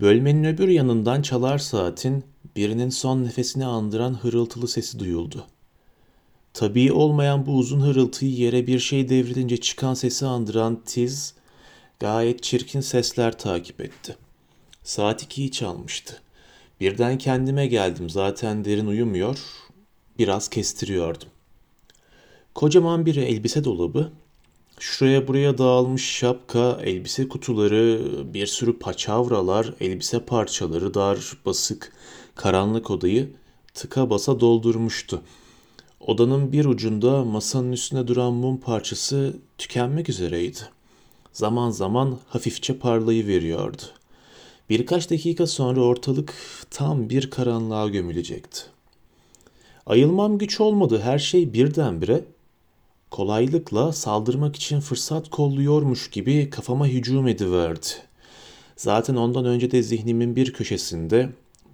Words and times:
Bölmenin 0.00 0.44
öbür 0.44 0.68
yanından 0.68 1.22
çalar 1.22 1.58
saatin 1.58 2.24
birinin 2.56 2.90
son 2.90 3.24
nefesini 3.24 3.66
andıran 3.66 4.14
hırıltılı 4.14 4.68
sesi 4.68 4.98
duyuldu. 4.98 5.46
Tabii 6.54 6.92
olmayan 6.92 7.46
bu 7.46 7.56
uzun 7.56 7.80
hırıltıyı 7.80 8.32
yere 8.32 8.66
bir 8.66 8.78
şey 8.78 9.08
devrilince 9.08 9.56
çıkan 9.56 9.94
sesi 9.94 10.26
andıran 10.26 10.82
tiz, 10.86 11.34
gayet 12.00 12.42
çirkin 12.42 12.80
sesler 12.80 13.38
takip 13.38 13.80
etti. 13.80 14.16
Saat 14.82 15.22
ikiyi 15.22 15.50
çalmıştı. 15.50 16.22
Birden 16.80 17.18
kendime 17.18 17.66
geldim. 17.66 18.10
Zaten 18.10 18.64
derin 18.64 18.86
uyumuyor, 18.86 19.38
biraz 20.18 20.48
kestiriyordum. 20.48 21.28
Kocaman 22.54 23.06
bir 23.06 23.16
elbise 23.16 23.64
dolabı, 23.64 24.12
şuraya 24.78 25.28
buraya 25.28 25.58
dağılmış 25.58 26.10
şapka, 26.10 26.80
elbise 26.82 27.28
kutuları, 27.28 28.00
bir 28.34 28.46
sürü 28.46 28.78
paçavralar, 28.78 29.74
elbise 29.80 30.20
parçaları, 30.20 30.94
dar, 30.94 31.36
basık, 31.46 31.92
karanlık 32.34 32.90
odayı 32.90 33.30
tıka 33.74 34.10
basa 34.10 34.40
doldurmuştu. 34.40 35.22
Odanın 36.00 36.52
bir 36.52 36.64
ucunda 36.64 37.24
masanın 37.24 37.72
üstünde 37.72 38.08
duran 38.08 38.32
mum 38.32 38.56
parçası 38.56 39.36
tükenmek 39.58 40.08
üzereydi. 40.08 40.58
Zaman 41.32 41.70
zaman 41.70 42.18
hafifçe 42.28 42.78
parlayı 42.78 43.26
veriyordu. 43.26 43.82
Birkaç 44.70 45.10
dakika 45.10 45.46
sonra 45.46 45.80
ortalık 45.80 46.34
tam 46.70 47.08
bir 47.08 47.30
karanlığa 47.30 47.88
gömülecekti. 47.88 48.60
Ayılmam 49.86 50.38
güç 50.38 50.60
olmadı. 50.60 51.00
Her 51.04 51.18
şey 51.18 51.52
birdenbire 51.52 52.24
kolaylıkla 53.14 53.92
saldırmak 53.92 54.56
için 54.56 54.80
fırsat 54.80 55.30
kolluyormuş 55.30 56.10
gibi 56.10 56.50
kafama 56.50 56.86
hücum 56.86 57.28
ediverdi. 57.28 57.86
Zaten 58.76 59.14
ondan 59.16 59.44
önce 59.44 59.70
de 59.70 59.82
zihnimin 59.82 60.36
bir 60.36 60.52
köşesinde 60.52 61.28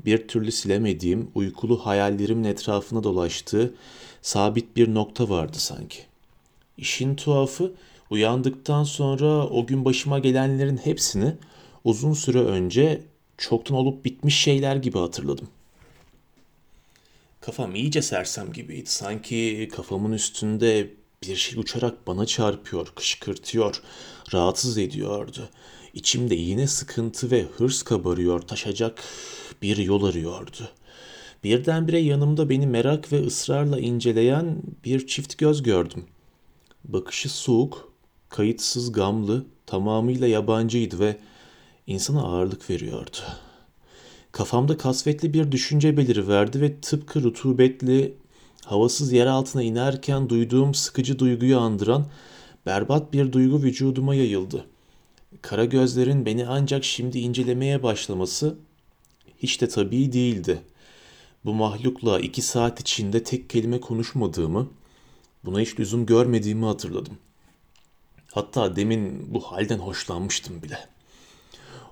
bir 0.04 0.28
türlü 0.28 0.52
silemediğim 0.52 1.30
uykulu 1.34 1.86
hayallerimin 1.86 2.44
etrafına 2.44 3.02
dolaştığı 3.02 3.74
sabit 4.22 4.76
bir 4.76 4.94
nokta 4.94 5.28
vardı 5.28 5.58
sanki. 5.58 5.98
İşin 6.76 7.14
tuhafı 7.14 7.72
uyandıktan 8.10 8.84
sonra 8.84 9.46
o 9.46 9.66
gün 9.66 9.84
başıma 9.84 10.18
gelenlerin 10.18 10.76
hepsini 10.76 11.34
uzun 11.84 12.12
süre 12.12 12.38
önce 12.38 13.02
çoktan 13.38 13.76
olup 13.76 14.04
bitmiş 14.04 14.38
şeyler 14.38 14.76
gibi 14.76 14.98
hatırladım. 14.98 15.48
Kafam 17.40 17.74
iyice 17.74 18.02
sersem 18.02 18.52
gibiydi. 18.52 18.90
Sanki 18.90 19.68
kafamın 19.72 20.12
üstünde 20.12 20.99
bir 21.28 21.36
şey 21.36 21.60
uçarak 21.60 22.06
bana 22.06 22.26
çarpıyor, 22.26 22.92
kışkırtıyor, 22.94 23.82
rahatsız 24.32 24.78
ediyordu. 24.78 25.48
İçimde 25.94 26.34
yine 26.34 26.66
sıkıntı 26.66 27.30
ve 27.30 27.42
hırs 27.42 27.82
kabarıyor, 27.82 28.40
taşacak 28.40 29.02
bir 29.62 29.76
yol 29.76 30.04
arıyordu. 30.04 30.68
Birdenbire 31.44 31.98
yanımda 31.98 32.48
beni 32.48 32.66
merak 32.66 33.12
ve 33.12 33.26
ısrarla 33.26 33.80
inceleyen 33.80 34.62
bir 34.84 35.06
çift 35.06 35.38
göz 35.38 35.62
gördüm. 35.62 36.04
Bakışı 36.84 37.28
soğuk, 37.28 37.92
kayıtsız 38.28 38.92
gamlı, 38.92 39.46
tamamıyla 39.66 40.26
yabancıydı 40.26 40.98
ve 40.98 41.16
insana 41.86 42.22
ağırlık 42.22 42.70
veriyordu. 42.70 43.18
Kafamda 44.32 44.76
kasvetli 44.76 45.34
bir 45.34 45.52
düşünce 45.52 45.96
beliriverdi 45.96 46.60
ve 46.60 46.80
tıpkı 46.80 47.22
rutubetli, 47.22 48.14
havasız 48.70 49.12
yer 49.12 49.26
altına 49.26 49.62
inerken 49.62 50.28
duyduğum 50.28 50.74
sıkıcı 50.74 51.18
duyguyu 51.18 51.58
andıran 51.58 52.06
berbat 52.66 53.12
bir 53.12 53.32
duygu 53.32 53.62
vücuduma 53.62 54.14
yayıldı. 54.14 54.66
Kara 55.42 55.64
gözlerin 55.64 56.26
beni 56.26 56.46
ancak 56.46 56.84
şimdi 56.84 57.18
incelemeye 57.18 57.82
başlaması 57.82 58.58
hiç 59.38 59.60
de 59.60 59.68
tabii 59.68 60.12
değildi. 60.12 60.62
Bu 61.44 61.54
mahlukla 61.54 62.20
iki 62.20 62.42
saat 62.42 62.80
içinde 62.80 63.22
tek 63.22 63.50
kelime 63.50 63.80
konuşmadığımı, 63.80 64.68
buna 65.44 65.60
hiç 65.60 65.80
lüzum 65.80 66.06
görmediğimi 66.06 66.64
hatırladım. 66.64 67.18
Hatta 68.32 68.76
demin 68.76 69.34
bu 69.34 69.40
halden 69.40 69.78
hoşlanmıştım 69.78 70.62
bile. 70.62 70.78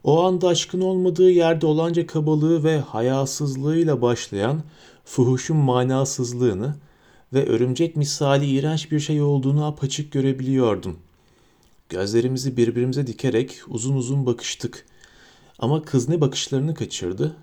O 0.05 0.25
anda 0.25 0.49
aşkın 0.49 0.81
olmadığı 0.81 1.31
yerde 1.31 1.67
olanca 1.67 2.07
kabalığı 2.07 2.65
ve 2.65 2.79
hayasızlığıyla 2.79 4.03
başlayan 4.03 4.63
fuhuşun 5.09 5.57
manasızlığını 5.57 6.77
ve 7.33 7.47
örümcek 7.47 7.97
misali 7.97 8.47
iğrenç 8.47 8.93
bir 8.93 9.01
şey 9.01 9.23
olduğunu 9.23 9.67
apaçık 9.67 10.13
görebiliyordum. 10.13 10.99
Gözlerimizi 11.89 12.57
birbirimize 12.57 13.07
dikerek 13.07 13.61
uzun 13.69 13.97
uzun 13.97 14.27
bakıştık. 14.27 14.87
Ama 15.59 15.83
kız 15.83 16.09
ne 16.09 16.21
bakışlarını 16.21 16.75
kaçırdı 16.75 17.37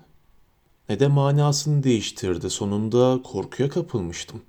ne 0.88 1.00
de 1.00 1.08
manasını 1.08 1.82
değiştirdi. 1.82 2.50
Sonunda 2.50 3.20
korkuya 3.24 3.68
kapılmıştım. 3.68 4.42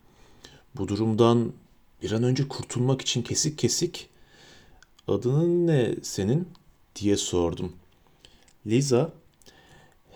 Bu 0.75 0.87
durumdan 0.87 1.51
bir 2.03 2.11
an 2.11 2.23
önce 2.23 2.47
kurtulmak 2.47 3.01
için 3.01 3.21
kesik 3.21 3.57
kesik 3.57 4.09
adının 5.07 5.67
ne 5.67 5.95
senin 6.03 6.47
diye 6.95 7.17
sordum. 7.17 7.71
Liza 8.67 9.11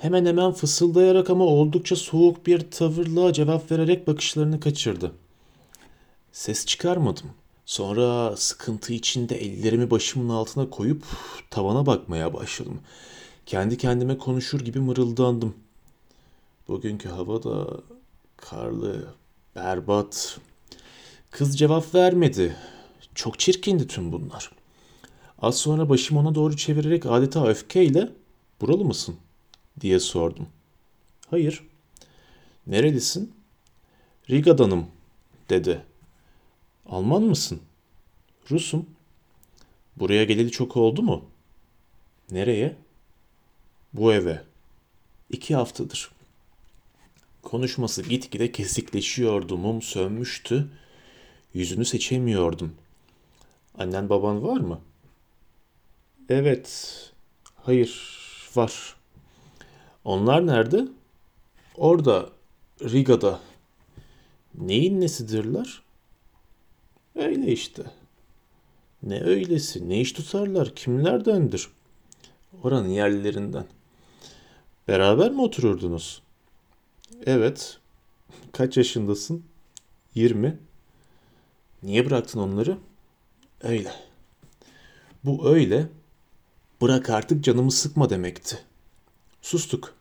hemen 0.01 0.25
hemen 0.25 0.51
fısıldayarak 0.51 1.29
ama 1.29 1.43
oldukça 1.43 1.95
soğuk 1.95 2.47
bir 2.47 2.71
tavırla 2.71 3.33
cevap 3.33 3.71
vererek 3.71 4.07
bakışlarını 4.07 4.59
kaçırdı. 4.59 5.11
Ses 6.31 6.65
çıkarmadım. 6.65 7.29
Sonra 7.65 8.37
sıkıntı 8.37 8.93
içinde 8.93 9.35
ellerimi 9.35 9.91
başımın 9.91 10.29
altına 10.29 10.69
koyup 10.69 11.03
tavana 11.49 11.85
bakmaya 11.85 12.33
başladım. 12.33 12.79
Kendi 13.45 13.77
kendime 13.77 14.17
konuşur 14.17 14.59
gibi 14.59 14.79
mırıldandım. 14.79 15.55
Bugünkü 16.67 17.09
hava 17.09 17.43
da 17.43 17.67
karlı, 18.37 19.05
berbat. 19.55 20.39
Kız 21.31 21.59
cevap 21.59 21.95
vermedi. 21.95 22.55
Çok 23.15 23.39
çirkindi 23.39 23.87
tüm 23.87 24.11
bunlar. 24.11 24.51
Az 25.41 25.57
sonra 25.57 25.89
başımı 25.89 26.19
ona 26.19 26.35
doğru 26.35 26.57
çevirerek 26.57 27.05
adeta 27.05 27.47
öfkeyle 27.47 28.09
"Buralı 28.61 28.85
mısın?" 28.85 29.15
Diye 29.79 29.99
sordum. 29.99 30.47
"Hayır." 31.27 31.63
"Nerelisin?" 32.67 33.33
"Riga'danım." 34.29 34.87
dedi. 35.49 35.85
"Alman 36.85 37.23
mısın?" 37.23 37.61
"Rusum." 38.51 38.85
"Buraya 39.95 40.23
geleli 40.23 40.51
çok 40.51 40.77
oldu 40.77 41.01
mu?" 41.01 41.25
"Nereye?" 42.31 42.75
"Bu 43.93 44.13
eve." 44.13 44.43
"İki 45.29 45.55
haftadır." 45.55 46.11
Konuşması 47.43 48.03
gitgide 48.03 48.51
kesikleşiyordu, 48.51 49.57
mum 49.57 49.81
sönmüştü. 49.81 50.67
Yüzünü 51.53 51.85
seçemiyordum. 51.85 52.75
Annen 53.77 54.09
baban 54.09 54.43
var 54.43 54.59
mı? 54.59 54.81
Evet. 56.29 56.97
Hayır, 57.55 58.19
var. 58.55 58.95
Onlar 60.05 60.47
nerede? 60.47 60.87
Orada, 61.77 62.29
Riga'da. 62.81 63.39
Neyin 64.55 65.01
nesidirler? 65.01 65.81
Öyle 67.15 67.51
işte. 67.51 67.83
Ne 69.03 69.21
öylesi, 69.21 69.89
ne 69.89 70.01
iş 70.01 70.11
tutarlar, 70.11 70.75
kimlerdendir? 70.75 71.69
Oranın 72.63 72.89
yerlilerinden. 72.89 73.65
Beraber 74.87 75.31
mi 75.31 75.41
otururdunuz? 75.41 76.21
Evet. 77.25 77.79
Kaç 78.51 78.77
yaşındasın? 78.77 79.43
20. 80.15 80.59
Niye 81.83 82.05
bıraktın 82.05 82.39
onları? 82.39 82.77
Öyle. 83.63 83.91
Bu 85.23 85.49
öyle. 85.49 85.87
Bırak 86.81 87.09
artık 87.09 87.43
canımı 87.43 87.71
sıkma 87.71 88.09
demekti. 88.09 88.59
Sustuk. 89.41 90.00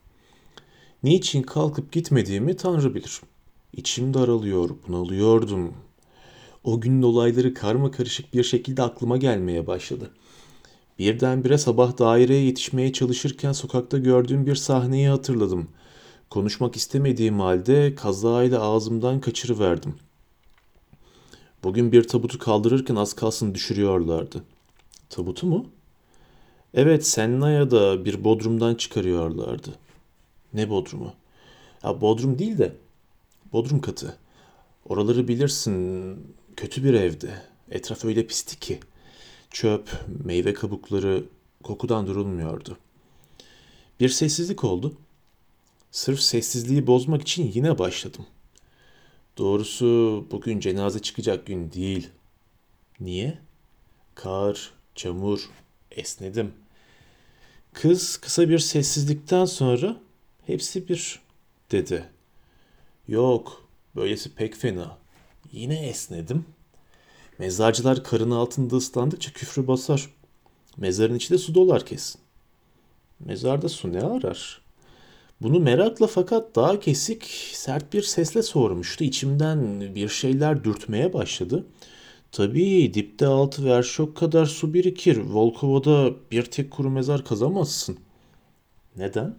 Niçin 1.02 1.42
kalkıp 1.42 1.92
gitmediğimi 1.92 2.56
Tanrı 2.56 2.94
bilir. 2.94 3.20
İçim 3.72 4.14
daralıyor, 4.14 4.70
bunalıyordum. 4.88 5.74
O 6.64 6.80
günün 6.80 7.02
olayları 7.02 7.54
karma 7.54 7.90
karışık 7.90 8.34
bir 8.34 8.44
şekilde 8.44 8.82
aklıma 8.82 9.16
gelmeye 9.16 9.66
başladı. 9.66 10.10
Birdenbire 10.98 11.58
sabah 11.58 11.98
daireye 11.98 12.44
yetişmeye 12.44 12.92
çalışırken 12.92 13.52
sokakta 13.52 13.98
gördüğüm 13.98 14.46
bir 14.46 14.54
sahneyi 14.54 15.08
hatırladım. 15.08 15.68
Konuşmak 16.30 16.76
istemediğim 16.76 17.40
halde 17.40 17.94
kazayla 17.94 18.60
ağzımdan 18.60 19.20
kaçırıverdim. 19.20 19.94
Bugün 21.64 21.92
bir 21.92 22.08
tabutu 22.08 22.38
kaldırırken 22.38 22.96
az 22.96 23.12
kalsın 23.12 23.54
düşürüyorlardı. 23.54 24.44
Tabutu 25.10 25.46
mu? 25.46 25.66
Evet, 26.74 27.06
Sennaya'da 27.06 28.04
bir 28.04 28.24
bodrumdan 28.24 28.74
çıkarıyorlardı. 28.74 29.74
Ne 30.54 30.70
bodrumu? 30.70 31.14
Ya 31.84 32.00
bodrum 32.00 32.38
değil 32.38 32.58
de 32.58 32.72
bodrum 33.52 33.80
katı. 33.80 34.18
Oraları 34.84 35.28
bilirsin, 35.28 36.16
kötü 36.56 36.84
bir 36.84 36.94
evdi. 36.94 37.42
Etraf 37.70 38.04
öyle 38.04 38.26
pisti 38.26 38.58
ki. 38.58 38.80
Çöp, 39.50 39.90
meyve 40.24 40.54
kabukları 40.54 41.24
kokudan 41.62 42.06
durulmuyordu. 42.06 42.78
Bir 44.00 44.08
sessizlik 44.08 44.64
oldu. 44.64 44.94
Sırf 45.90 46.20
sessizliği 46.20 46.86
bozmak 46.86 47.22
için 47.22 47.52
yine 47.54 47.78
başladım. 47.78 48.26
Doğrusu 49.38 49.86
bugün 50.30 50.60
cenaze 50.60 50.98
çıkacak 50.98 51.46
gün 51.46 51.72
değil. 51.72 52.08
Niye? 53.00 53.38
Kar, 54.14 54.72
çamur, 54.94 55.50
esnedim. 55.90 56.52
Kız 57.72 58.16
kısa 58.16 58.48
bir 58.48 58.58
sessizlikten 58.58 59.44
sonra 59.44 59.96
hepsi 60.46 60.88
bir 60.88 61.20
dedi. 61.70 62.04
Yok, 63.08 63.68
böylesi 63.96 64.34
pek 64.34 64.56
fena. 64.56 64.98
Yine 65.52 65.86
esnedim. 65.86 66.44
Mezarcılar 67.38 68.04
karın 68.04 68.30
altında 68.30 68.76
ıslandıkça 68.76 69.32
küfrü 69.32 69.66
basar. 69.66 70.10
Mezarın 70.76 71.14
içinde 71.14 71.38
su 71.38 71.54
dolar 71.54 71.86
kesin. 71.86 72.20
Mezarda 73.20 73.68
su 73.68 73.92
ne 73.92 74.00
arar? 74.00 74.60
Bunu 75.42 75.60
merakla 75.60 76.06
fakat 76.06 76.56
daha 76.56 76.80
kesik, 76.80 77.24
sert 77.52 77.92
bir 77.92 78.02
sesle 78.02 78.42
sormuştu. 78.42 79.04
İçimden 79.04 79.80
bir 79.94 80.08
şeyler 80.08 80.64
dürtmeye 80.64 81.12
başladı. 81.12 81.66
Tabii 82.32 82.94
dipte 82.94 83.26
altı 83.26 83.64
verşok 83.64 84.16
kadar 84.16 84.46
su 84.46 84.74
birikir. 84.74 85.16
Volkova'da 85.16 86.14
bir 86.30 86.44
tek 86.44 86.70
kuru 86.70 86.90
mezar 86.90 87.24
kazamazsın. 87.24 87.98
Neden? 88.96 89.34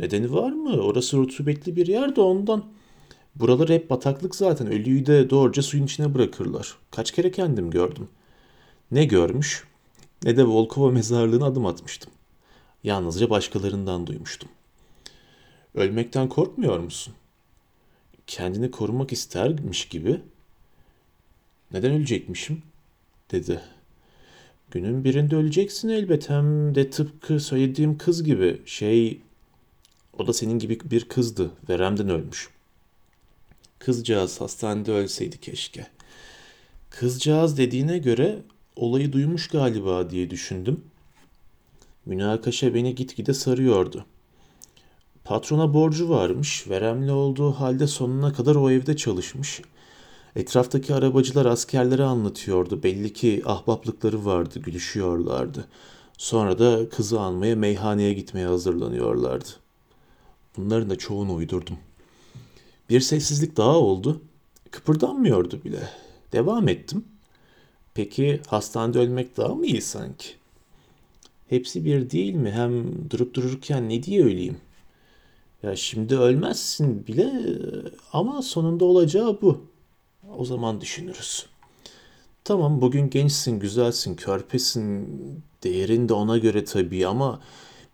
Nedeni 0.00 0.32
var 0.32 0.52
mı? 0.52 0.80
Orası 0.80 1.16
rutubetli 1.16 1.76
bir 1.76 1.86
yer 1.86 2.16
de 2.16 2.20
ondan. 2.20 2.64
Buralar 3.34 3.68
hep 3.68 3.90
bataklık 3.90 4.34
zaten. 4.34 4.66
Ölüyü 4.66 5.06
de 5.06 5.30
doğruca 5.30 5.62
suyun 5.62 5.84
içine 5.84 6.14
bırakırlar. 6.14 6.76
Kaç 6.90 7.10
kere 7.10 7.30
kendim 7.30 7.70
gördüm. 7.70 8.08
Ne 8.90 9.04
görmüş 9.04 9.64
ne 10.24 10.36
de 10.36 10.44
Volkova 10.44 10.90
mezarlığına 10.90 11.44
adım 11.44 11.66
atmıştım. 11.66 12.12
Yalnızca 12.84 13.30
başkalarından 13.30 14.06
duymuştum. 14.06 14.48
Ölmekten 15.74 16.28
korkmuyor 16.28 16.78
musun? 16.78 17.14
Kendini 18.26 18.70
korumak 18.70 19.12
istermiş 19.12 19.88
gibi. 19.88 20.20
Neden 21.72 21.92
ölecekmişim? 21.92 22.62
dedi. 23.30 23.60
Günün 24.70 25.04
birinde 25.04 25.36
öleceksin 25.36 25.88
elbet 25.88 26.30
hem 26.30 26.74
de 26.74 26.90
tıpkı 26.90 27.40
söylediğim 27.40 27.98
kız 27.98 28.24
gibi. 28.24 28.62
Şey, 28.66 29.20
o 30.18 30.26
da 30.26 30.32
senin 30.32 30.58
gibi 30.58 30.78
bir 30.84 31.04
kızdı. 31.04 31.50
Veremden 31.68 32.08
ölmüş. 32.08 32.48
Kızcağız 33.78 34.40
hastanede 34.40 34.92
ölseydi 34.92 35.40
keşke. 35.40 35.86
Kızcağız 36.90 37.58
dediğine 37.58 37.98
göre 37.98 38.38
olayı 38.76 39.12
duymuş 39.12 39.48
galiba 39.48 40.10
diye 40.10 40.30
düşündüm. 40.30 40.80
Münakaşa 42.06 42.74
beni 42.74 42.94
gitgide 42.94 43.34
sarıyordu. 43.34 44.04
Patrona 45.24 45.74
borcu 45.74 46.08
varmış, 46.08 46.68
veremli 46.68 47.12
olduğu 47.12 47.52
halde 47.52 47.86
sonuna 47.86 48.32
kadar 48.32 48.54
o 48.54 48.70
evde 48.70 48.96
çalışmış. 48.96 49.62
Etraftaki 50.36 50.94
arabacılar 50.94 51.46
askerlere 51.46 52.04
anlatıyordu. 52.04 52.82
Belli 52.82 53.12
ki 53.12 53.42
ahbaplıkları 53.46 54.24
vardı, 54.24 54.58
gülüşüyorlardı. 54.58 55.68
Sonra 56.18 56.58
da 56.58 56.88
kızı 56.88 57.20
almaya 57.20 57.56
meyhaneye 57.56 58.12
gitmeye 58.12 58.46
hazırlanıyorlardı. 58.46 59.48
Bunların 60.56 60.90
da 60.90 60.98
çoğunu 60.98 61.34
uydurdum. 61.34 61.78
Bir 62.88 63.00
sessizlik 63.00 63.56
daha 63.56 63.76
oldu. 63.78 64.22
Kıpırdanmıyordu 64.70 65.64
bile. 65.64 65.88
Devam 66.32 66.68
ettim. 66.68 67.04
Peki 67.94 68.40
hastanede 68.46 68.98
ölmek 68.98 69.36
daha 69.36 69.54
mı 69.54 69.66
iyi 69.66 69.82
sanki? 69.82 70.28
Hepsi 71.48 71.84
bir 71.84 72.10
değil 72.10 72.34
mi? 72.34 72.50
Hem 72.50 72.84
durup 73.10 73.34
dururken 73.34 73.88
ne 73.88 74.02
diye 74.02 74.24
öleyim? 74.24 74.56
Ya 75.62 75.76
şimdi 75.76 76.16
ölmezsin 76.16 77.06
bile 77.06 77.32
ama 78.12 78.42
sonunda 78.42 78.84
olacağı 78.84 79.42
bu. 79.42 79.64
O 80.36 80.44
zaman 80.44 80.80
düşünürüz. 80.80 81.46
Tamam 82.44 82.80
bugün 82.80 83.10
gençsin, 83.10 83.60
güzelsin, 83.60 84.14
körpesin. 84.14 85.08
Değerin 85.62 86.08
de 86.08 86.12
ona 86.12 86.38
göre 86.38 86.64
tabii 86.64 87.06
ama 87.06 87.40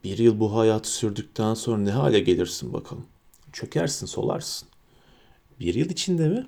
bir 0.06 0.19
yıl 0.19 0.41
bu 0.41 0.56
hayatı 0.56 0.91
sürdükten 0.91 1.55
sonra 1.55 1.79
ne 1.79 1.91
hale 1.91 2.20
gelirsin 2.20 2.73
bakalım. 2.73 3.06
Çökersin, 3.53 4.06
solarsın. 4.06 4.69
Bir 5.61 5.75
yıl 5.75 5.91
içinde 5.91 6.29
mi? 6.29 6.47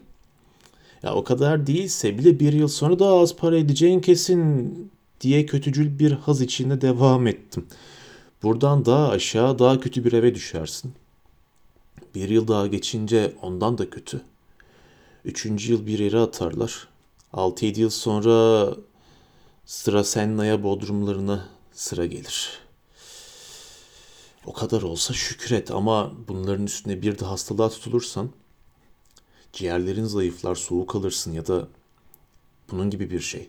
Ya 1.02 1.14
o 1.14 1.25
kadar 1.25 1.66
değilse 1.66 2.19
bile 2.19 2.40
bir 2.40 2.52
yıl 2.52 2.69
sonra 2.69 2.99
daha 2.99 3.20
az 3.20 3.37
para 3.37 3.56
edeceğin 3.56 4.00
kesin 4.00 4.90
diye 5.20 5.46
kötücül 5.46 5.99
bir 5.99 6.12
haz 6.12 6.40
içinde 6.40 6.81
devam 6.81 7.26
ettim. 7.26 7.66
Buradan 8.43 8.84
daha 8.84 9.08
aşağı 9.08 9.58
daha 9.58 9.81
kötü 9.81 10.04
bir 10.04 10.12
eve 10.12 10.34
düşersin. 10.34 10.93
Bir 12.14 12.28
yıl 12.28 12.49
daha 12.49 12.66
geçince 12.66 13.32
ondan 13.43 13.78
da 13.78 13.90
kötü. 13.90 14.20
Üçüncü 15.25 15.72
yıl 15.72 15.87
bir 15.87 15.99
yere 15.99 16.19
atarlar. 16.19 16.88
Altı 17.32 17.66
yedi 17.66 17.81
yıl 17.81 17.90
sonra 17.90 18.69
sıra 19.66 20.04
Senna'ya 20.04 20.62
bodrumlarına 20.62 21.49
sıra 21.72 22.06
gelir. 22.06 22.67
O 24.46 24.52
kadar 24.52 24.82
olsa 24.82 25.14
şükret 25.14 25.70
ama 25.70 26.12
bunların 26.29 26.67
üstüne 26.67 27.02
bir 27.02 27.19
de 27.19 27.25
hastalığa 27.25 27.69
tutulursan 27.69 28.31
ciğerlerin 29.52 30.05
zayıflar, 30.05 30.55
soğuk 30.55 30.94
alırsın 30.94 31.32
ya 31.32 31.46
da 31.46 31.69
bunun 32.70 32.90
gibi 32.90 33.11
bir 33.11 33.20
şey. 33.20 33.49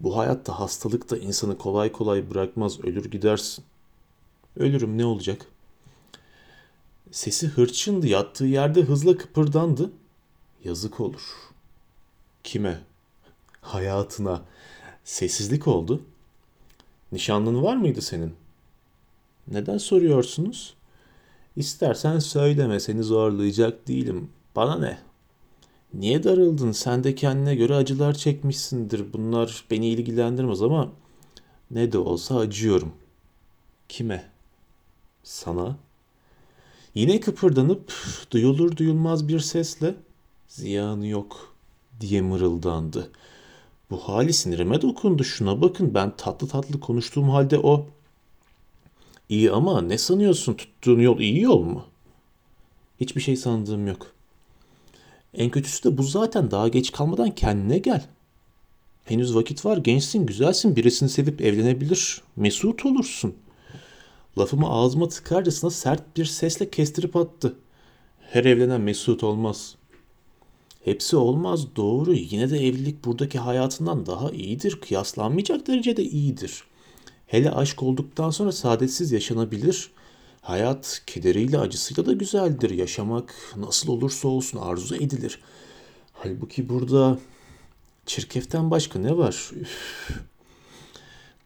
Bu 0.00 0.16
hayatta 0.16 0.60
hastalık 0.60 1.10
da 1.10 1.18
insanı 1.18 1.58
kolay 1.58 1.92
kolay 1.92 2.30
bırakmaz, 2.30 2.80
ölür 2.80 3.10
gidersin. 3.10 3.64
Ölürüm 4.56 4.98
ne 4.98 5.04
olacak? 5.04 5.46
Sesi 7.10 7.46
hırçındı, 7.46 8.06
yattığı 8.06 8.44
yerde 8.44 8.82
hızla 8.82 9.16
kıpırdandı. 9.16 9.92
Yazık 10.64 11.00
olur. 11.00 11.22
Kime? 12.44 12.80
Hayatına. 13.60 14.42
Sessizlik 15.04 15.68
oldu. 15.68 16.02
Nişanlın 17.12 17.62
var 17.62 17.76
mıydı 17.76 18.02
senin? 18.02 18.34
Neden 19.50 19.78
soruyorsunuz? 19.78 20.74
İstersen 21.56 22.18
söyleme 22.18 22.80
seni 22.80 23.02
zorlayacak 23.02 23.88
değilim. 23.88 24.30
Bana 24.56 24.78
ne? 24.78 24.98
Niye 25.94 26.24
darıldın? 26.24 26.72
Sen 26.72 27.04
de 27.04 27.14
kendine 27.14 27.54
göre 27.54 27.74
acılar 27.74 28.14
çekmişsindir. 28.14 29.12
Bunlar 29.12 29.64
beni 29.70 29.88
ilgilendirmez 29.88 30.62
ama 30.62 30.92
ne 31.70 31.92
de 31.92 31.98
olsa 31.98 32.38
acıyorum. 32.38 32.92
Kime? 33.88 34.24
Sana? 35.22 35.76
Yine 36.94 37.20
kıpırdanıp 37.20 37.92
duyulur 38.30 38.76
duyulmaz 38.76 39.28
bir 39.28 39.40
sesle 39.40 39.94
ziyanı 40.48 41.06
yok 41.06 41.54
diye 42.00 42.22
mırıldandı. 42.22 43.10
Bu 43.90 43.96
hali 43.96 44.32
sinirime 44.32 44.82
dokundu. 44.82 45.24
Şuna 45.24 45.62
bakın 45.62 45.94
ben 45.94 46.16
tatlı 46.16 46.48
tatlı 46.48 46.80
konuştuğum 46.80 47.30
halde 47.30 47.58
o 47.58 47.86
İyi 49.30 49.50
ama 49.50 49.82
ne 49.82 49.98
sanıyorsun 49.98 50.54
tuttuğun 50.54 51.00
yol 51.00 51.20
iyi 51.20 51.40
yol 51.40 51.62
mu? 51.62 51.84
Hiçbir 53.00 53.20
şey 53.20 53.36
sandığım 53.36 53.86
yok. 53.86 54.12
En 55.34 55.50
kötüsü 55.50 55.84
de 55.84 55.98
bu 55.98 56.02
zaten 56.02 56.50
daha 56.50 56.68
geç 56.68 56.92
kalmadan 56.92 57.34
kendine 57.34 57.78
gel. 57.78 58.06
Henüz 59.04 59.34
vakit 59.34 59.64
var, 59.64 59.76
gençsin, 59.76 60.26
güzelsin, 60.26 60.76
birisini 60.76 61.08
sevip 61.08 61.40
evlenebilir, 61.40 62.22
mesut 62.36 62.86
olursun. 62.86 63.34
Lafımı 64.38 64.70
ağzıma 64.70 65.08
tıkarcasına 65.08 65.70
sert 65.70 66.16
bir 66.16 66.24
sesle 66.24 66.70
kestirip 66.70 67.16
attı. 67.16 67.56
Her 68.20 68.44
evlenen 68.44 68.80
mesut 68.80 69.24
olmaz. 69.24 69.76
Hepsi 70.84 71.16
olmaz 71.16 71.76
doğru. 71.76 72.12
Yine 72.14 72.50
de 72.50 72.66
evlilik 72.66 73.04
buradaki 73.04 73.38
hayatından 73.38 74.06
daha 74.06 74.30
iyidir. 74.30 74.80
Kıyaslanmayacak 74.80 75.66
derecede 75.66 76.04
iyidir. 76.04 76.64
Hele 77.30 77.50
aşk 77.50 77.82
olduktan 77.82 78.30
sonra 78.30 78.52
saadetsiz 78.52 79.12
yaşanabilir. 79.12 79.90
Hayat 80.40 81.02
kederiyle 81.06 81.58
acısıyla 81.58 82.06
da 82.06 82.12
güzeldir. 82.12 82.70
Yaşamak 82.70 83.34
nasıl 83.56 83.88
olursa 83.88 84.28
olsun 84.28 84.58
arzu 84.58 84.96
edilir. 84.96 85.40
Halbuki 86.12 86.68
burada 86.68 87.18
çirkeften 88.06 88.70
başka 88.70 88.98
ne 88.98 89.16
var? 89.16 89.50
Üf. 89.60 90.10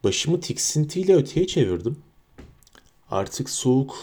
Başımı 0.05 0.41
tiksintiyle 0.41 1.17
öteye 1.17 1.47
çevirdim. 1.47 1.97
Artık 3.11 3.51
soğuk, 3.51 3.97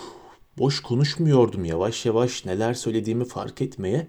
boş 0.58 0.80
konuşmuyordum 0.80 1.66
yavaş 1.66 2.06
yavaş 2.06 2.46
neler 2.46 2.74
söylediğimi 2.74 3.26
fark 3.26 3.62
etmeye, 3.62 4.08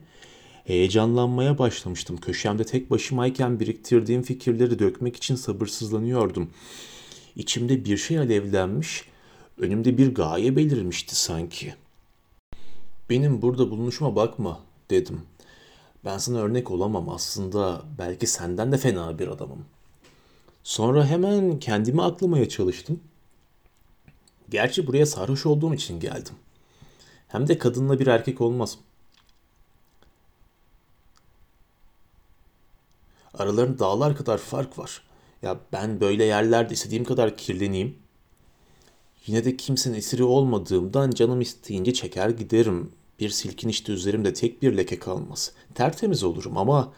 heyecanlanmaya 0.64 1.58
başlamıştım. 1.58 2.16
Köşemde 2.16 2.64
tek 2.64 2.90
başımayken 2.90 3.60
biriktirdiğim 3.60 4.22
fikirleri 4.22 4.78
dökmek 4.78 5.16
için 5.16 5.34
sabırsızlanıyordum. 5.34 6.50
İçimde 7.36 7.84
bir 7.84 7.96
şey 7.96 8.18
alevlenmiş, 8.18 9.04
önümde 9.58 9.98
bir 9.98 10.14
gaye 10.14 10.56
belirmişti 10.56 11.14
sanki. 11.14 11.74
Benim 13.10 13.42
burada 13.42 13.70
bulunuşuma 13.70 14.16
bakma 14.16 14.60
dedim. 14.90 15.22
Ben 16.04 16.18
sana 16.18 16.38
örnek 16.38 16.70
olamam 16.70 17.08
aslında 17.08 17.82
belki 17.98 18.26
senden 18.26 18.72
de 18.72 18.78
fena 18.78 19.18
bir 19.18 19.28
adamım. 19.28 19.64
Sonra 20.64 21.06
hemen 21.06 21.58
kendimi 21.58 22.02
aklamaya 22.02 22.48
çalıştım. 22.48 23.00
Gerçi 24.48 24.86
buraya 24.86 25.06
sarhoş 25.06 25.46
olduğum 25.46 25.74
için 25.74 26.00
geldim. 26.00 26.34
Hem 27.28 27.48
de 27.48 27.58
kadınla 27.58 27.98
bir 27.98 28.06
erkek 28.06 28.40
olmaz. 28.40 28.78
Aralarında 33.34 33.78
dağlar 33.78 34.16
kadar 34.16 34.38
fark 34.38 34.78
var. 34.78 35.02
Ya 35.42 35.60
ben 35.72 36.00
böyle 36.00 36.24
yerlerde 36.24 36.74
istediğim 36.74 37.04
kadar 37.04 37.36
kirleneyim. 37.36 37.94
Yine 39.26 39.44
de 39.44 39.56
kimsenin 39.56 39.94
esiri 39.94 40.24
olmadığımdan 40.24 41.10
canım 41.10 41.40
isteyince 41.40 41.92
çeker 41.92 42.28
giderim. 42.30 42.90
Bir 43.20 43.30
silkin 43.30 43.68
işte 43.68 43.92
üzerimde 43.92 44.32
tek 44.32 44.62
bir 44.62 44.76
leke 44.76 44.98
kalmaz. 44.98 45.52
Tertemiz 45.74 46.22
olurum 46.22 46.56
ama 46.56 46.92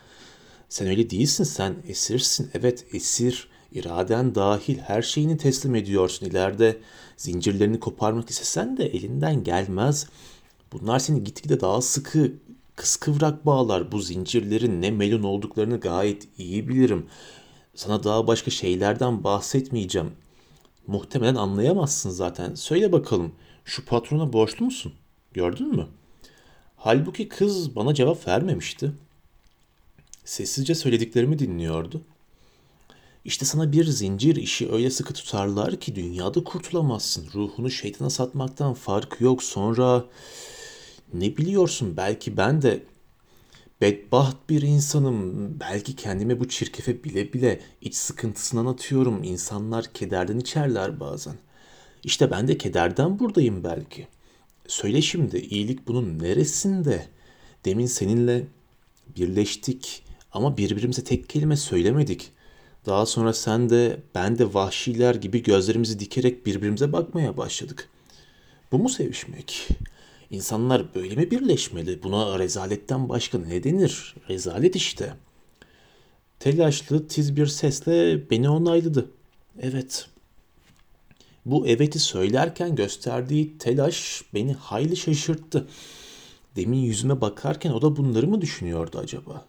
sen 0.68 0.88
öyle 0.88 1.10
değilsin 1.10 1.44
sen 1.44 1.76
esirsin. 1.88 2.50
Evet 2.54 2.84
esir. 2.94 3.48
İraden 3.72 4.34
dahil 4.34 4.78
her 4.78 5.02
şeyini 5.02 5.36
teslim 5.36 5.74
ediyorsun. 5.74 6.26
İleride 6.26 6.76
zincirlerini 7.16 7.80
koparmak 7.80 8.30
istesen 8.30 8.76
de 8.76 8.86
elinden 8.86 9.44
gelmez. 9.44 10.06
Bunlar 10.72 10.98
seni 10.98 11.24
gitgide 11.24 11.60
daha 11.60 11.82
sıkı, 11.82 12.32
kıskıvrak 12.76 13.46
bağlar. 13.46 13.92
Bu 13.92 13.98
zincirlerin 13.98 14.82
ne 14.82 14.90
melun 14.90 15.22
olduklarını 15.22 15.80
gayet 15.80 16.28
iyi 16.38 16.68
bilirim. 16.68 17.06
Sana 17.75 18.04
daha 18.04 18.26
başka 18.26 18.50
şeylerden 18.50 19.25
bahsetmeyeceğim. 19.25 20.12
Muhtemelen 20.87 21.35
anlayamazsın 21.35 22.11
zaten. 22.11 22.54
Söyle 22.54 22.93
bakalım, 22.93 23.33
şu 23.64 23.85
patrona 23.85 24.33
borçlu 24.33 24.64
musun? 24.64 24.93
Gördün 25.33 25.69
mü? 25.69 25.87
Halbuki 26.76 27.28
kız 27.28 27.76
bana 27.76 27.95
cevap 27.95 28.28
vermemişti. 28.28 28.93
Sessizce 30.25 30.75
söylediklerimi 30.75 31.38
dinliyordu. 31.38 32.02
İşte 33.25 33.45
sana 33.45 33.73
bir 33.73 33.85
zincir 33.85 34.37
işi 34.37 34.73
öyle 34.73 34.90
sıkı 34.90 35.14
tutarlar 35.14 35.81
ki 35.81 35.97
dünyada 35.97 36.45
kurtulamazsın. 36.45 37.28
Ruhunu 37.35 37.71
şeytana 37.71 38.11
satmaktan 38.11 38.75
farkı 38.75 39.25
yok. 39.25 39.43
Sonra 39.43 40.04
ne 41.14 41.37
biliyorsun 41.37 41.97
belki 41.97 42.37
ben 42.37 42.62
de 42.62 42.83
bedbaht 43.81 44.37
bir 44.49 44.62
insanım. 44.62 45.50
Belki 45.61 45.97
kendime 45.97 46.40
bu 46.40 46.49
çirkefe 46.49 47.04
bile 47.04 47.33
bile 47.33 47.61
iç 47.81 47.95
sıkıntısından 47.95 48.66
atıyorum. 48.66 49.23
İnsanlar 49.23 49.93
kederden 49.93 50.38
içerler 50.38 51.00
bazen. 51.00 51.35
İşte 52.04 52.31
ben 52.31 52.49
de 52.49 52.59
kederden 52.59 53.19
buradayım 53.19 53.64
belki. 53.64 54.07
Söyle 54.66 55.02
şimdi 55.02 55.38
iyilik 55.38 55.88
bunun 55.88 56.19
neresinde? 56.19 57.09
Demin 57.64 57.87
seninle 57.87 58.47
birleştik 59.16 60.04
ama 60.33 60.57
birbirimize 60.57 61.04
tek 61.04 61.28
kelime 61.28 61.57
söylemedik. 61.57 62.33
Daha 62.87 63.07
sonra 63.07 63.33
sen 63.33 63.71
de 63.71 64.02
ben 64.14 64.38
de 64.38 64.54
vahşiler 64.54 65.14
gibi 65.14 65.43
gözlerimizi 65.43 66.00
dikerek 66.00 66.47
birbirimize 66.47 66.93
bakmaya 66.93 67.37
başladık. 67.37 67.88
Bu 68.73 68.78
mu 68.78 68.88
sevişmek? 68.88 69.69
İnsanlar 70.31 70.95
böyle 70.95 71.14
mi 71.14 71.31
birleşmeli? 71.31 72.02
Buna 72.02 72.38
rezaletten 72.38 73.09
başka 73.09 73.38
ne 73.38 73.64
denir? 73.64 74.14
Rezalet 74.28 74.76
işte. 74.76 75.14
Telaşlı, 76.40 77.09
tiz 77.09 77.37
bir 77.37 77.47
sesle 77.47 78.31
beni 78.31 78.49
onayladı. 78.49 79.11
Evet. 79.61 80.09
Bu 81.47 81.66
eveti 81.66 81.99
söylerken 81.99 82.76
gösterdiği 82.76 83.59
telaş 83.59 84.23
beni 84.35 84.52
hayli 84.52 84.97
şaşırttı. 84.97 85.69
Demin 86.57 86.78
yüzüme 86.78 87.21
bakarken 87.21 87.71
o 87.71 87.83
da 87.83 87.97
bunları 87.97 88.28
mı 88.28 88.40
düşünüyordu 88.40 88.99
acaba? 88.99 89.45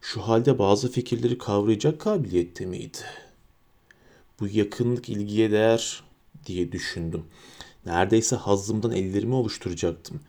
Şu 0.00 0.20
halde 0.20 0.58
bazı 0.58 0.92
fikirleri 0.92 1.38
kavrayacak 1.38 2.00
kabiliyette 2.00 2.66
miydi? 2.66 2.98
Bu 4.40 4.48
yakınlık 4.48 5.08
ilgiye 5.08 5.50
değer 5.50 6.02
diye 6.46 6.72
düşündüm. 6.72 7.24
Neredeyse 7.86 8.36
hazzımdan 8.36 8.92
ellerimi 8.92 9.34
ovuşturacaktım. 9.34 10.20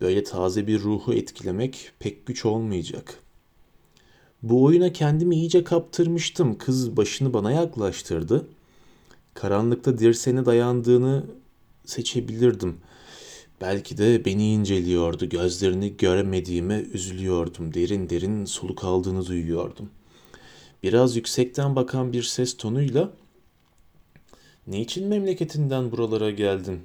Böyle 0.00 0.24
taze 0.24 0.66
bir 0.66 0.80
ruhu 0.80 1.14
etkilemek 1.14 1.92
pek 1.98 2.26
güç 2.26 2.44
olmayacak. 2.44 3.22
Bu 4.42 4.64
oyuna 4.64 4.92
kendimi 4.92 5.36
iyice 5.36 5.64
kaptırmıştım. 5.64 6.58
Kız 6.58 6.96
başını 6.96 7.32
bana 7.32 7.52
yaklaştırdı. 7.52 8.46
Karanlıkta 9.34 9.98
dirseğine 9.98 10.46
dayandığını 10.46 11.24
seçebilirdim. 11.84 12.76
Belki 13.60 13.98
de 13.98 14.24
beni 14.24 14.52
inceliyordu. 14.52 15.28
Gözlerini 15.28 15.96
göremediğime 15.96 16.80
üzülüyordum. 16.80 17.74
Derin 17.74 18.10
derin 18.10 18.44
soluk 18.44 18.84
aldığını 18.84 19.26
duyuyordum. 19.26 19.90
Biraz 20.82 21.16
yüksekten 21.16 21.76
bakan 21.76 22.12
bir 22.12 22.22
ses 22.22 22.56
tonuyla 22.56 23.10
"Ne 24.70 24.80
için 24.80 25.08
memleketinden 25.08 25.92
buralara 25.92 26.30
geldin?" 26.30 26.80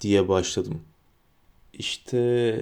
diye 0.00 0.28
başladım. 0.28 0.80
İşte 1.72 2.60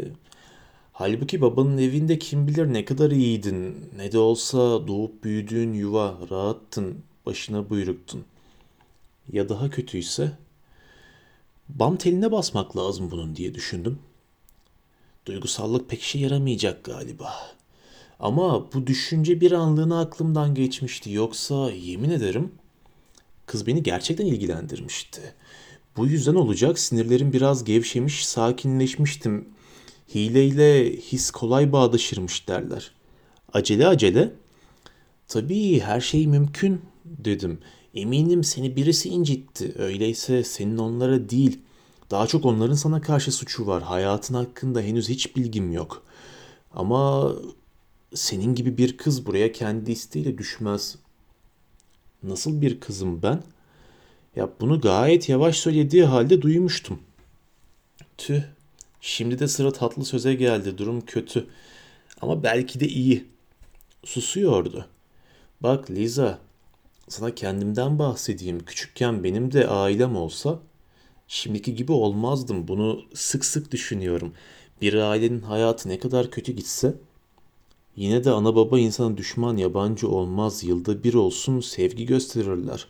halbuki 0.92 1.40
babanın 1.40 1.78
evinde 1.78 2.18
kim 2.18 2.48
bilir 2.48 2.72
ne 2.72 2.84
kadar 2.84 3.10
iyiydin. 3.10 3.90
Ne 3.96 4.12
de 4.12 4.18
olsa 4.18 4.58
doğup 4.86 5.24
büyüdüğün 5.24 5.72
yuva 5.72 6.18
rahattın, 6.30 6.98
başına 7.26 7.70
buyruktun. 7.70 8.24
Ya 9.32 9.48
daha 9.48 9.70
kötüyse 9.70 10.32
bam 11.68 11.96
teline 11.96 12.32
basmak 12.32 12.76
lazım 12.76 13.10
bunun 13.10 13.36
diye 13.36 13.54
düşündüm. 13.54 13.98
Duygusallık 15.26 15.90
pek 15.90 16.02
işe 16.02 16.18
yaramayacak 16.18 16.84
galiba. 16.84 17.34
Ama 18.20 18.72
bu 18.72 18.86
düşünce 18.86 19.40
bir 19.40 19.52
anlığına 19.52 20.00
aklımdan 20.00 20.54
geçmişti. 20.54 21.12
Yoksa 21.12 21.70
yemin 21.70 22.10
ederim 22.10 22.52
kız 23.46 23.66
beni 23.66 23.82
gerçekten 23.82 24.26
ilgilendirmişti. 24.26 25.20
Bu 25.96 26.06
yüzden 26.06 26.34
olacak 26.34 26.78
sinirlerim 26.78 27.32
biraz 27.32 27.64
gevşemiş, 27.64 28.26
sakinleşmiştim. 28.26 29.48
Hileyle 30.14 30.96
his 30.96 31.30
kolay 31.30 31.72
bağdaşırmış 31.72 32.48
derler. 32.48 32.90
Acele 33.52 33.86
acele. 33.86 34.32
Tabii 35.28 35.80
her 35.80 36.00
şey 36.00 36.26
mümkün 36.26 36.80
dedim. 37.04 37.58
Eminim 37.94 38.44
seni 38.44 38.76
birisi 38.76 39.08
incitti. 39.08 39.72
Öyleyse 39.78 40.44
senin 40.44 40.78
onlara 40.78 41.30
değil, 41.30 41.60
daha 42.10 42.26
çok 42.26 42.44
onların 42.44 42.74
sana 42.74 43.00
karşı 43.00 43.32
suçu 43.32 43.66
var. 43.66 43.82
Hayatın 43.82 44.34
hakkında 44.34 44.80
henüz 44.80 45.08
hiç 45.08 45.36
bilgim 45.36 45.72
yok. 45.72 46.02
Ama 46.72 47.32
senin 48.14 48.54
gibi 48.54 48.78
bir 48.78 48.96
kız 48.96 49.26
buraya 49.26 49.52
kendi 49.52 49.92
isteğiyle 49.92 50.38
düşmez. 50.38 50.96
Nasıl 52.22 52.60
bir 52.60 52.80
kızım 52.80 53.22
ben? 53.22 53.42
Ya 54.36 54.50
bunu 54.60 54.80
gayet 54.80 55.28
yavaş 55.28 55.56
söylediği 55.56 56.04
halde 56.04 56.42
duymuştum. 56.42 56.98
Tüh. 58.18 58.42
Şimdi 59.00 59.38
de 59.38 59.48
sıra 59.48 59.72
tatlı 59.72 60.04
söze 60.04 60.34
geldi. 60.34 60.78
Durum 60.78 61.00
kötü. 61.00 61.46
Ama 62.20 62.42
belki 62.42 62.80
de 62.80 62.88
iyi. 62.88 63.24
Susuyordu. 64.04 64.86
Bak 65.60 65.90
Liza, 65.90 66.38
sana 67.08 67.34
kendimden 67.34 67.98
bahsedeyim. 67.98 68.64
Küçükken 68.64 69.24
benim 69.24 69.52
de 69.52 69.68
ailem 69.68 70.16
olsa 70.16 70.58
şimdiki 71.28 71.74
gibi 71.74 71.92
olmazdım. 71.92 72.68
Bunu 72.68 73.04
sık 73.14 73.44
sık 73.44 73.72
düşünüyorum. 73.72 74.32
Bir 74.80 74.94
ailenin 74.94 75.40
hayatı 75.40 75.88
ne 75.88 75.98
kadar 75.98 76.30
kötü 76.30 76.52
gitse 76.52 76.94
yine 77.96 78.24
de 78.24 78.30
ana 78.30 78.56
baba 78.56 78.78
insana 78.78 79.16
düşman 79.16 79.56
yabancı 79.56 80.08
olmaz. 80.08 80.64
Yılda 80.64 81.04
bir 81.04 81.14
olsun 81.14 81.60
sevgi 81.60 82.06
gösterirler. 82.06 82.86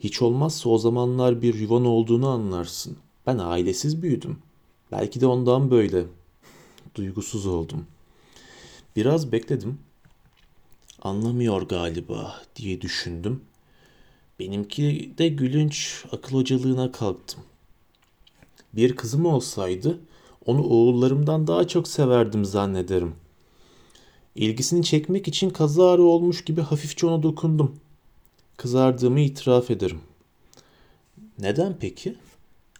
Hiç 0.00 0.22
olmazsa 0.22 0.68
o 0.68 0.78
zamanlar 0.78 1.42
bir 1.42 1.54
yuvan 1.54 1.84
olduğunu 1.84 2.28
anlarsın. 2.28 2.96
Ben 3.26 3.38
ailesiz 3.38 4.02
büyüdüm. 4.02 4.38
Belki 4.92 5.20
de 5.20 5.26
ondan 5.26 5.70
böyle. 5.70 6.04
Duygusuz 6.94 7.46
oldum. 7.46 7.86
Biraz 8.96 9.32
bekledim. 9.32 9.78
Anlamıyor 11.02 11.62
galiba 11.62 12.42
diye 12.56 12.80
düşündüm. 12.80 13.40
Benimki 14.38 15.14
de 15.18 15.28
gülünç 15.28 16.04
akıl 16.12 16.36
hocalığına 16.36 16.92
kalktım. 16.92 17.40
Bir 18.72 18.96
kızım 18.96 19.26
olsaydı 19.26 20.00
onu 20.46 20.62
oğullarımdan 20.62 21.46
daha 21.46 21.68
çok 21.68 21.88
severdim 21.88 22.44
zannederim. 22.44 23.14
İlgisini 24.34 24.84
çekmek 24.84 25.28
için 25.28 25.50
kazara 25.50 26.02
olmuş 26.02 26.44
gibi 26.44 26.60
hafifçe 26.60 27.06
ona 27.06 27.22
dokundum. 27.22 27.76
Kızardığımı 28.56 29.20
itiraf 29.20 29.70
ederim. 29.70 30.00
Neden 31.38 31.76
peki? 31.80 32.16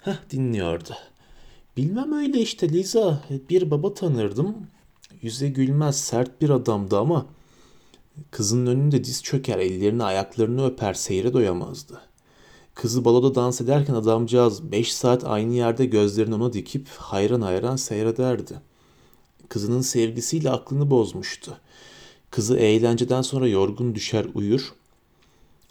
Heh 0.00 0.16
dinliyordu. 0.30 0.94
Bilmem 1.76 2.12
öyle 2.12 2.40
işte 2.40 2.68
Liza. 2.68 3.22
Bir 3.50 3.70
baba 3.70 3.94
tanırdım. 3.94 4.56
Yüze 5.22 5.48
gülmez 5.48 6.00
sert 6.00 6.40
bir 6.40 6.50
adamdı 6.50 6.98
ama 6.98 7.26
kızın 8.30 8.66
önünde 8.66 9.04
diz 9.04 9.22
çöker 9.22 9.58
ellerini 9.58 10.04
ayaklarını 10.04 10.66
öper 10.66 10.94
seyre 10.94 11.32
doyamazdı. 11.32 12.00
Kızı 12.74 13.04
baloda 13.04 13.34
dans 13.34 13.60
ederken 13.60 13.94
adamcağız 13.94 14.72
beş 14.72 14.92
saat 14.92 15.24
aynı 15.24 15.54
yerde 15.54 15.86
gözlerini 15.86 16.34
ona 16.34 16.52
dikip 16.52 16.88
hayran 16.88 17.40
hayran 17.40 17.76
seyrederdi. 17.76 18.69
Kızının 19.50 19.80
sevgisiyle 19.80 20.50
aklını 20.50 20.90
bozmuştu. 20.90 21.58
Kızı 22.30 22.56
eğlenceden 22.56 23.22
sonra 23.22 23.48
yorgun 23.48 23.94
düşer 23.94 24.26
uyur. 24.34 24.72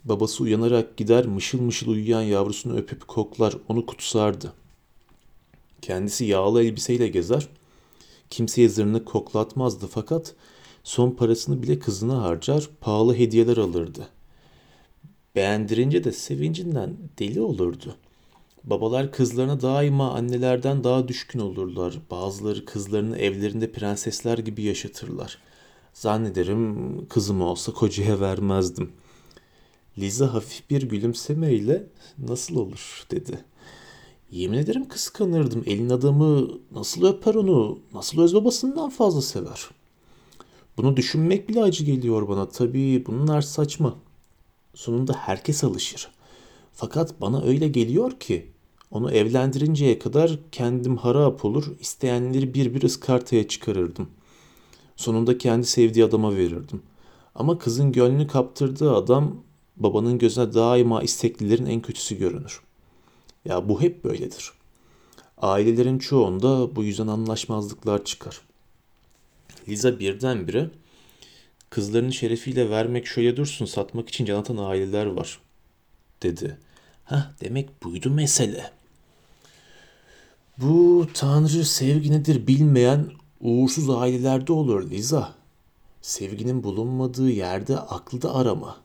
Babası 0.06 0.44
uyanarak 0.44 0.98
gider 0.98 1.26
mışıl 1.26 1.62
mışıl 1.62 1.92
uyuyan 1.92 2.22
yavrusunu 2.22 2.78
öpüp 2.78 3.08
koklar, 3.08 3.58
onu 3.68 3.86
kutsardı. 3.86 4.54
Kendisi 5.82 6.26
yağlı 6.26 6.64
elbiseyle 6.64 7.08
gezer, 7.08 7.48
kimseye 8.30 8.70
zırnık 8.70 9.06
koklatmazdı 9.06 9.88
fakat 9.88 10.36
son 10.84 11.12
parasını 11.12 11.64
bile 11.64 11.80
kızına 11.80 12.22
harcar, 12.22 12.70
pahalı 12.82 13.16
hediyeler 13.16 13.58
alırdı. 13.58 14.08
Beğendirince 15.36 16.04
de 16.04 16.12
sevincinden 16.12 16.98
deli 17.20 17.42
olurdu. 17.42 17.96
Babalar 18.64 19.12
kızlarına 19.12 19.62
daima 19.62 20.12
annelerden 20.12 20.84
daha 20.84 21.08
düşkün 21.08 21.40
olurlar. 21.40 22.00
Bazıları 22.12 22.66
kızlarını 22.66 23.18
evlerinde 23.18 23.72
prensesler 23.72 24.38
gibi 24.38 24.64
yaşatırlar. 24.64 25.38
Zannederim 25.94 27.06
kızım 27.08 27.42
olsa 27.42 27.74
kocaya 27.74 28.20
vermezdim. 28.20 28.92
Liza 29.98 30.34
hafif 30.34 30.70
bir 30.70 30.82
gülümsemeyle 30.82 31.88
nasıl 32.18 32.56
olur 32.56 33.06
dedi. 33.12 33.40
Yemin 34.32 34.58
ederim 34.58 34.88
kıskanırdım. 34.88 35.64
Elin 35.66 35.90
adamı 35.90 36.48
nasıl 36.72 37.06
öper 37.06 37.36
onu, 37.36 37.80
nasıl 37.94 38.22
öz 38.22 38.34
babasından 38.36 38.90
fazla 38.90 39.22
sever. 39.22 39.70
Bunu 40.78 40.98
düşünmek 40.98 41.50
bile 41.50 41.64
acı 41.64 41.84
geliyor 41.84 42.28
bana. 42.28 42.50
Tabii 42.50 43.04
bunlar 43.08 43.42
saçma. 43.42 43.96
Sonunda 44.76 45.14
herkes 45.14 45.64
alışır. 45.64 46.10
Fakat 46.80 47.22
bana 47.22 47.44
öyle 47.44 47.68
geliyor 47.68 48.20
ki 48.20 48.52
onu 48.92 49.12
evlendirinceye 49.12 50.00
kadar 50.00 50.40
kendim 50.52 50.98
harap 50.98 51.46
olur, 51.46 51.80
isteyenleri 51.80 52.54
bir 52.54 52.74
bir 52.74 52.82
ıskartaya 52.84 53.48
çıkarırdım. 53.48 54.10
Sonunda 54.96 55.38
kendi 55.38 55.66
sevdiği 55.66 56.06
adama 56.06 56.36
verirdim. 56.36 56.82
Ama 57.36 57.58
kızın 57.58 57.92
gönlünü 57.92 58.28
kaptırdığı 58.28 58.96
adam 58.96 59.44
babanın 59.78 60.18
gözüne 60.18 60.54
daima 60.54 61.04
isteklilerin 61.04 61.66
en 61.66 61.82
kötüsü 61.82 62.18
görünür. 62.18 62.62
Ya 63.46 63.70
bu 63.70 63.82
hep 63.82 64.04
böyledir. 64.04 64.52
Ailelerin 65.38 66.00
çoğunda 66.00 66.76
bu 66.76 66.84
yüzden 66.84 67.08
anlaşmazlıklar 67.08 68.06
çıkar. 68.06 68.42
Liza 69.68 70.00
birdenbire 70.00 70.70
kızlarının 71.70 72.10
şerefiyle 72.10 72.70
vermek 72.70 73.08
şöyle 73.08 73.38
dursun 73.38 73.66
satmak 73.66 74.10
için 74.10 74.26
can 74.26 74.58
aileler 74.58 75.06
var 75.06 75.40
dedi. 76.24 76.58
Ha 77.10 77.32
demek 77.42 77.84
buydu 77.84 78.10
mesele. 78.10 78.72
Bu 80.58 81.08
tanrı 81.14 81.66
sevgi 81.66 82.12
nedir 82.12 82.48
bilmeyen 82.48 83.12
uğursuz 83.42 83.90
ailelerde 83.90 84.54
olur 84.54 84.90
Liza. 84.90 85.36
Sevginin 86.02 86.64
bulunmadığı 86.64 87.30
yerde 87.30 87.78
aklı 87.78 88.22
da 88.22 88.36
arama. 88.36 88.78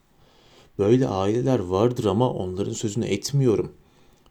Böyle 0.78 1.08
aileler 1.08 1.58
vardır 1.58 2.04
ama 2.04 2.30
onların 2.30 2.72
sözünü 2.72 3.06
etmiyorum. 3.06 3.72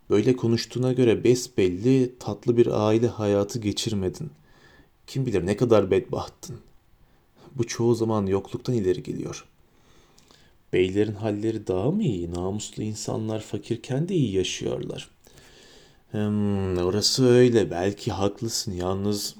Böyle 0.09 0.35
konuştuğuna 0.35 0.93
göre 0.93 1.23
besbelli 1.23 2.19
tatlı 2.19 2.57
bir 2.57 2.87
aile 2.87 3.07
hayatı 3.07 3.59
geçirmedin. 3.59 4.31
Kim 5.07 5.25
bilir 5.25 5.45
ne 5.45 5.57
kadar 5.57 5.91
bedbahttın. 5.91 6.59
Bu 7.55 7.67
çoğu 7.67 7.95
zaman 7.95 8.25
yokluktan 8.25 8.75
ileri 8.75 9.03
geliyor. 9.03 9.45
Beylerin 10.73 11.15
halleri 11.15 11.67
daha 11.67 11.91
mı 11.91 12.03
iyi? 12.03 12.33
Namuslu 12.33 12.83
insanlar 12.83 13.39
fakirken 13.39 14.09
de 14.09 14.15
iyi 14.15 14.35
yaşıyorlar. 14.35 15.09
Hmm, 16.11 16.77
orası 16.77 17.25
öyle. 17.25 17.71
Belki 17.71 18.11
haklısın. 18.11 18.71
Yalnız 18.71 19.35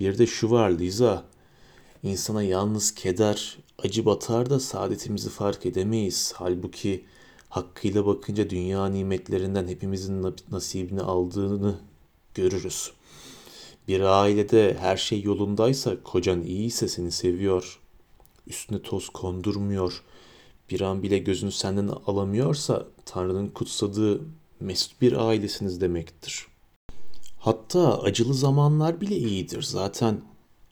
bir 0.00 0.18
de 0.18 0.26
şu 0.26 0.50
var 0.50 0.70
Liza. 0.70 1.24
İnsana 2.02 2.42
yalnız 2.42 2.94
keder, 2.94 3.58
acı 3.78 4.06
batar 4.06 4.50
da 4.50 4.60
saadetimizi 4.60 5.30
fark 5.30 5.66
edemeyiz. 5.66 6.32
Halbuki 6.36 7.04
hakkıyla 7.48 8.06
bakınca 8.06 8.50
dünya 8.50 8.86
nimetlerinden 8.86 9.68
hepimizin 9.68 10.34
nasibini 10.50 11.00
aldığını 11.00 11.78
görürüz. 12.34 12.92
Bir 13.88 14.00
ailede 14.00 14.76
her 14.80 14.96
şey 14.96 15.22
yolundaysa, 15.22 16.02
kocan 16.02 16.42
iyiyse 16.42 16.88
seni 16.88 17.12
seviyor, 17.12 17.80
üstüne 18.46 18.82
toz 18.82 19.08
kondurmuyor, 19.08 20.02
bir 20.70 20.80
an 20.80 21.02
bile 21.02 21.18
gözünü 21.18 21.52
senden 21.52 21.88
alamıyorsa 22.06 22.86
Tanrı'nın 23.04 23.48
kutsadığı 23.48 24.20
mesut 24.60 25.00
bir 25.00 25.28
ailesiniz 25.28 25.80
demektir. 25.80 26.46
Hatta 27.38 28.02
acılı 28.02 28.34
zamanlar 28.34 29.00
bile 29.00 29.16
iyidir. 29.16 29.62
Zaten 29.62 30.20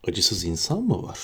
acısız 0.08 0.44
insan 0.44 0.82
mı 0.82 1.02
var? 1.02 1.18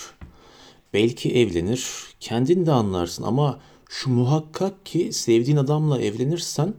Belki 0.94 1.34
evlenir, 1.34 1.90
kendin 2.20 2.66
de 2.66 2.72
anlarsın 2.72 3.22
ama 3.22 3.60
şu 3.88 4.10
muhakkak 4.10 4.86
ki 4.86 5.12
sevdiğin 5.12 5.56
adamla 5.56 6.00
evlenirsen 6.02 6.74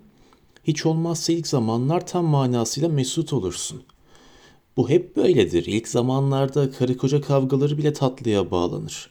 hiç 0.63 0.85
olmazsa 0.85 1.33
ilk 1.33 1.47
zamanlar 1.47 2.07
tam 2.07 2.25
manasıyla 2.25 2.89
mesut 2.89 3.33
olursun. 3.33 3.83
Bu 4.77 4.89
hep 4.89 5.15
böyledir. 5.15 5.65
İlk 5.65 5.87
zamanlarda 5.87 6.71
karı 6.71 6.97
koca 6.97 7.21
kavgaları 7.21 7.77
bile 7.77 7.93
tatlıya 7.93 8.51
bağlanır. 8.51 9.09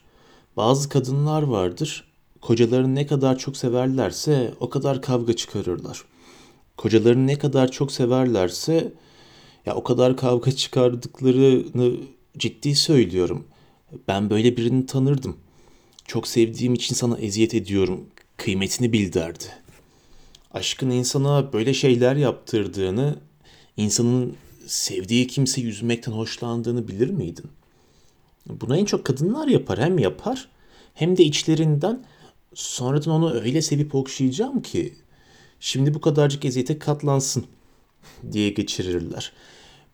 Bazı 0.57 0.89
kadınlar 0.89 1.43
vardır, 1.43 2.10
kocalarını 2.41 2.95
ne 2.95 3.07
kadar 3.07 3.39
çok 3.39 3.57
severlerse 3.57 4.55
o 4.61 4.71
kadar 4.71 5.03
kavga 5.03 5.33
çıkarırlar. 5.33 6.05
Kocalarını 6.77 7.27
ne 7.27 7.39
kadar 7.39 7.71
çok 7.71 7.93
severlerse 7.93 8.93
ya 9.67 9.75
o 9.75 9.85
kadar 9.85 10.17
kavga 10.17 10.53
çıkardıklarını 10.53 11.97
ciddi 12.39 12.75
söylüyorum. 12.75 13.47
Ben 14.09 14.31
böyle 14.31 14.57
birini 14.57 14.87
tanırdım. 14.87 15.37
Çok 16.07 16.29
sevdiğim 16.29 16.75
için 16.75 16.95
sana 16.95 17.19
eziyet 17.19 17.55
ediyorum. 17.55 18.07
Kıymetini 18.37 18.93
bil 18.93 19.13
derdi. 19.13 19.45
Aşkın 20.51 20.91
insana 20.91 21.53
böyle 21.53 21.75
şeyler 21.75 22.17
yaptırdığını, 22.17 23.19
insanın 23.77 24.37
sevdiği 24.67 25.27
kimse 25.27 25.61
yüzmekten 25.61 26.13
hoşlandığını 26.13 26.89
bilir 26.89 27.11
miydin? 27.11 27.47
Buna 28.47 28.77
en 28.77 28.85
çok 28.85 29.05
kadınlar 29.05 29.49
yapar. 29.49 29.79
Hem 29.79 29.99
yapar 29.99 30.49
hem 30.95 31.17
de 31.17 31.25
içlerinden 31.25 32.05
sonradan 32.55 33.13
onu 33.13 33.33
öyle 33.33 33.63
sevip 33.63 33.95
okşayacağım 33.95 34.63
ki 34.63 34.95
şimdi 35.61 35.95
bu 35.95 36.01
kadarcık 36.01 36.45
eziyete 36.45 36.79
katlansın 36.79 37.47
diye 38.33 38.51
geçirirler. 38.51 39.33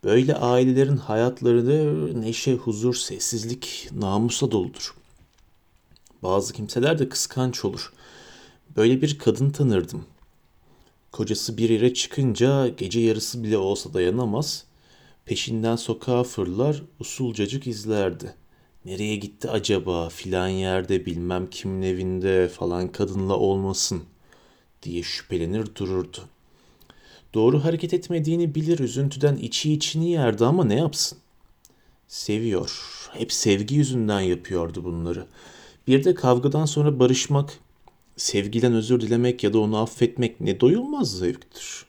Böyle 0.05 0.35
ailelerin 0.35 0.97
hayatları 0.97 2.21
neşe, 2.21 2.55
huzur, 2.55 2.95
sessizlik, 2.95 3.89
namusla 3.93 4.51
doludur. 4.51 4.95
Bazı 6.23 6.53
kimseler 6.53 6.99
de 6.99 7.09
kıskanç 7.09 7.65
olur. 7.65 7.93
Böyle 8.77 9.03
bir 9.03 9.19
kadın 9.19 9.51
tanırdım. 9.51 10.05
Kocası 11.13 11.57
bir 11.57 11.71
yere 11.71 11.95
çıkınca 11.95 12.69
gece 12.69 13.01
yarısı 13.01 13.43
bile 13.43 13.59
olsa 13.59 13.95
dayanamaz. 13.95 14.65
Peşinden 15.25 15.77
sokağa 15.77 16.25
fırlar, 16.25 16.83
usulcacık 17.01 17.67
izlerdi. 17.67 18.35
Nereye 18.87 19.17
gitti 19.17 19.51
acaba 19.51 20.09
filan 20.09 20.49
yerde 20.49 21.07
bilmem 21.07 21.51
kimin 21.51 21.83
evinde 21.83 22.49
falan 22.49 22.93
kadınla 22.93 23.37
olmasın 23.37 24.03
diye 24.83 25.03
şüphelenir 25.03 25.75
dururdu. 25.75 26.19
Doğru 27.35 27.65
hareket 27.65 27.95
etmediğini 27.95 28.55
bilir 28.55 28.79
üzüntüden 28.79 29.37
içi 29.37 29.73
içini 29.73 30.11
yerdi 30.11 30.45
ama 30.45 30.65
ne 30.65 30.75
yapsın? 30.75 31.19
Seviyor. 32.09 32.83
Hep 33.13 33.33
sevgi 33.33 33.75
yüzünden 33.75 34.21
yapıyordu 34.21 34.85
bunları. 34.85 35.27
Bir 35.87 36.05
de 36.05 36.15
kavgadan 36.15 36.65
sonra 36.65 36.99
barışmak, 36.99 37.59
sevgiden 38.17 38.73
özür 38.73 39.01
dilemek 39.01 39.45
ya 39.45 39.53
da 39.53 39.59
onu 39.59 39.79
affetmek 39.79 40.41
ne 40.41 40.61
doyulmaz 40.61 41.19
zevktir. 41.19 41.87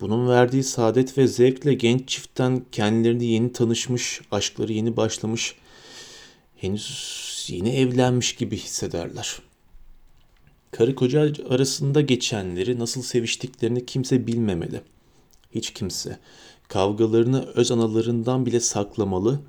Bunun 0.00 0.28
verdiği 0.28 0.62
saadet 0.62 1.18
ve 1.18 1.26
zevkle 1.26 1.74
genç 1.74 2.08
çiftten 2.08 2.62
kendilerini 2.72 3.24
yeni 3.24 3.52
tanışmış, 3.52 4.20
aşkları 4.30 4.72
yeni 4.72 4.96
başlamış, 4.96 5.56
henüz 6.56 7.46
yeni 7.48 7.76
evlenmiş 7.76 8.34
gibi 8.34 8.56
hissederler. 8.56 9.38
Karı 10.70 10.94
koca 10.94 11.32
arasında 11.50 12.00
geçenleri 12.00 12.78
nasıl 12.78 13.02
seviştiklerini 13.02 13.86
kimse 13.86 14.26
bilmemeli. 14.26 14.80
Hiç 15.54 15.72
kimse. 15.72 16.18
Kavgalarını 16.68 17.42
öz 17.42 17.70
analarından 17.70 18.46
bile 18.46 18.60
saklamalı, 18.60 19.40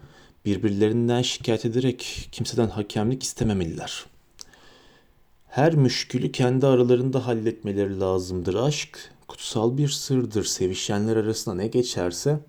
birbirlerinden 0.46 1.22
şikayet 1.22 1.66
ederek 1.66 2.30
kimseden 2.32 2.70
hakemlik 2.70 3.24
istememeliler. 3.24 4.06
Her 5.48 5.76
müşkülü 5.76 6.32
kendi 6.32 6.68
aralarında 6.68 7.28
halletmeleri 7.28 8.00
lazımdır. 8.00 8.56
Aşk 8.56 9.12
kutsal 9.28 9.78
bir 9.78 9.90
sırdır. 9.90 10.44
Sevişenler 10.44 11.16
arasında 11.16 11.56
ne 11.56 11.68
geçerse 11.68 12.40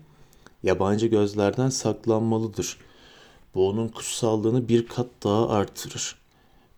yabancı 0.63 1.07
gözlerden 1.07 1.69
saklanmalıdır. 1.69 2.77
Bu 3.55 3.69
onun 3.69 3.87
kutsallığını 3.87 4.69
bir 4.69 4.87
kat 4.87 5.07
daha 5.23 5.49
artırır. 5.49 6.15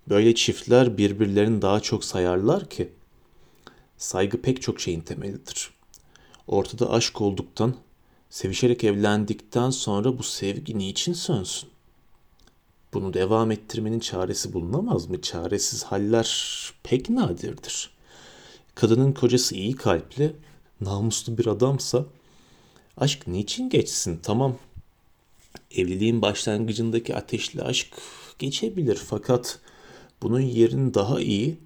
Böyle 0.10 0.36
çiftler 0.36 0.98
birbirlerini 0.98 1.62
daha 1.62 1.80
çok 1.80 2.06
sayarlar 2.06 2.70
ki 2.70 2.90
saygı 3.98 4.42
pek 4.42 4.62
çok 4.62 4.80
şeyin 4.80 5.02
temelidir. 5.02 5.70
Ortada 6.48 6.92
aşk 6.92 7.22
olduktan, 7.22 7.76
sevişerek 8.30 8.84
evlendikten 8.84 9.70
sonra 9.70 10.18
bu 10.18 10.24
sevgi 10.24 10.78
niçin 10.78 11.14
sönsün? 11.14 11.70
Bunu 12.94 13.14
devam 13.14 13.52
ettirmenin 13.52 14.00
çaresi 14.00 14.54
bulunamaz 14.54 15.10
mı? 15.10 15.22
Çaresiz 15.22 15.84
haller 15.84 16.74
pek 16.84 17.10
nadirdir. 17.10 17.90
Kadının 18.76 19.14
kocası 19.14 19.56
iyi 19.56 19.76
kalpli, 19.76 20.36
namuslu 20.82 21.38
bir 21.38 21.46
adamsa 21.46 22.06
aşk 22.98 23.28
niçin 23.28 23.70
geçsin? 23.70 24.20
Tamam. 24.24 24.58
Evliliğin 25.72 26.22
başlangıcındaki 26.22 27.16
ateşli 27.16 27.62
aşk 27.62 27.88
geçebilir 28.40 28.96
fakat 28.96 29.60
bunun 30.22 30.40
yerini 30.40 30.94
daha 30.94 31.22
iyi, 31.22 31.58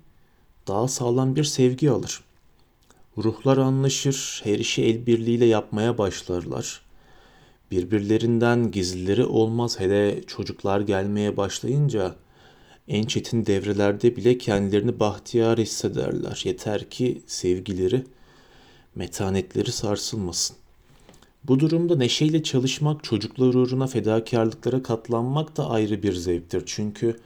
daha 0.68 0.88
sağlam 0.88 1.36
bir 1.36 1.44
sevgi 1.44 1.92
alır. 1.92 2.24
Ruhlar 3.18 3.58
anlaşır, 3.58 4.42
her 4.44 4.60
işi 4.60 4.84
el 4.84 5.06
birliğiyle 5.06 5.46
yapmaya 5.46 5.98
başlarlar. 5.98 6.82
Birbirlerinden 7.72 8.72
gizlileri 8.72 9.26
olmaz 9.26 9.80
hele 9.80 10.24
çocuklar 10.28 10.82
gelmeye 10.82 11.38
başlayınca 11.38 12.16
en 12.88 13.04
çetin 13.04 13.46
devrelerde 13.46 14.16
bile 14.16 14.38
kendilerini 14.38 15.00
bahtiyar 15.00 15.60
hissederler. 15.60 16.42
Yeter 16.46 16.90
ki 16.90 17.22
sevgileri, 17.28 18.04
metanetleri 18.96 19.72
sarsılmasın. 19.72 20.58
Bu 21.48 21.60
durumda 21.60 21.96
neşeyle 21.96 22.44
çalışmak, 22.44 23.04
çocuklar 23.04 23.54
uğruna 23.54 23.88
fedakarlıklara 23.88 24.84
katlanmak 24.84 25.58
da 25.58 25.70
ayrı 25.70 26.04
bir 26.04 26.14
zevktir. 26.14 26.64
Çünkü 26.66 27.20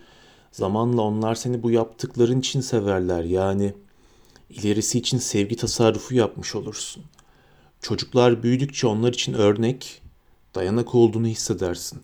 zamanla 0.52 1.02
onlar 1.02 1.36
seni 1.36 1.64
bu 1.64 1.72
yaptıkların 1.72 2.40
için 2.40 2.62
severler. 2.62 3.24
Yani 3.24 3.74
ilerisi 4.50 5.00
için 5.00 5.18
sevgi 5.18 5.56
tasarrufu 5.56 6.16
yapmış 6.16 6.56
olursun. 6.56 7.04
Çocuklar 7.82 8.44
büyüdükçe 8.44 8.88
onlar 8.88 9.14
için 9.14 9.34
örnek, 9.34 10.02
dayanak 10.56 10.96
olduğunu 10.96 11.28
hissedersin. 11.28 12.00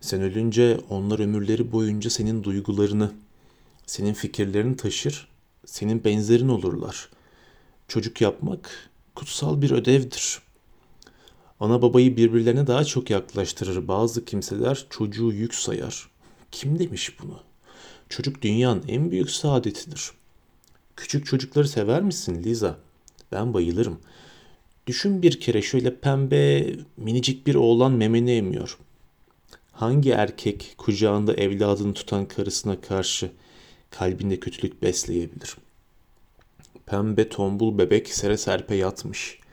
Sen 0.00 0.22
ölünce 0.22 0.78
onlar 0.90 1.18
ömürleri 1.18 1.72
boyunca 1.72 2.10
senin 2.10 2.44
duygularını, 2.44 3.12
senin 3.86 4.14
fikirlerini 4.14 4.76
taşır, 4.76 5.28
senin 5.66 6.04
benzerin 6.04 6.48
olurlar. 6.48 7.08
Çocuk 7.88 8.20
yapmak 8.20 8.90
kutsal 9.14 9.62
bir 9.62 9.70
ödevdir. 9.70 10.43
Ana 11.64 11.82
babayı 11.82 12.16
birbirlerine 12.16 12.66
daha 12.66 12.84
çok 12.84 13.10
yaklaştırır. 13.10 13.88
Bazı 13.88 14.24
kimseler 14.24 14.86
çocuğu 14.90 15.32
yük 15.32 15.54
sayar. 15.54 16.08
Kim 16.52 16.78
demiş 16.78 17.20
bunu? 17.22 17.40
Çocuk 18.08 18.42
dünyanın 18.42 18.84
en 18.88 19.10
büyük 19.10 19.30
saadetidir. 19.30 20.10
Küçük 20.96 21.26
çocukları 21.26 21.68
sever 21.68 22.02
misin 22.02 22.42
Liza? 22.42 22.78
Ben 23.32 23.54
bayılırım. 23.54 23.98
Düşün 24.86 25.22
bir 25.22 25.40
kere 25.40 25.62
şöyle 25.62 26.00
pembe 26.00 26.76
minicik 26.96 27.46
bir 27.46 27.54
oğlan 27.54 27.92
memeni 27.92 28.30
emiyor. 28.30 28.78
Hangi 29.72 30.10
erkek 30.10 30.74
kucağında 30.78 31.34
evladını 31.34 31.94
tutan 31.94 32.28
karısına 32.28 32.80
karşı 32.80 33.30
kalbinde 33.90 34.40
kötülük 34.40 34.82
besleyebilir? 34.82 35.56
Pembe 36.86 37.28
tombul 37.28 37.78
bebek 37.78 38.08
sere 38.08 38.36
serpe 38.36 38.74
yatmış. 38.74 39.43